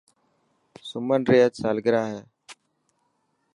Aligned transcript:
سمن 0.89 1.21
ري 1.29 1.37
اڄ 1.45 1.53
سالگرا 1.63 2.03
هي. 2.11 2.21